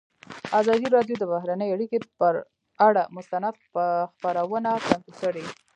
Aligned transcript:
ازادي 0.59 0.87
راډیو 0.95 1.15
د 1.19 1.23
بهرنۍ 1.31 1.69
اړیکې 1.71 1.97
پر 2.19 2.33
اړه 2.87 3.01
مستند 3.15 3.55
خپرونه 3.65 4.71
چمتو 4.87 5.11
کړې. 5.21 5.45